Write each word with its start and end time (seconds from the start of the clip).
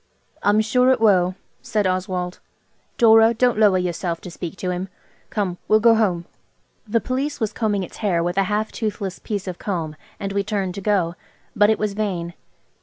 "I'm 0.41 0.61
sure 0.61 0.89
it 0.89 0.99
will," 0.99 1.35
said 1.61 1.85
Oswald. 1.85 2.39
"Dora, 2.97 3.35
don't 3.35 3.59
lower 3.59 3.77
yourself 3.77 4.19
to 4.21 4.31
speak 4.31 4.57
to 4.57 4.71
him. 4.71 4.89
Come, 5.29 5.59
we'll 5.67 5.79
go 5.79 5.93
home." 5.93 6.25
The 6.87 6.99
Police 6.99 7.39
was 7.39 7.53
combing 7.53 7.83
its 7.83 7.97
hair 7.97 8.23
with 8.23 8.39
a 8.39 8.45
half 8.49 8.71
toothless 8.71 9.19
piece 9.19 9.47
of 9.47 9.59
comb, 9.59 9.95
and 10.19 10.33
we 10.33 10.43
turned 10.43 10.73
to 10.73 10.81
go. 10.81 11.13
But 11.55 11.69
it 11.69 11.77
was 11.77 11.93
vain. 11.93 12.33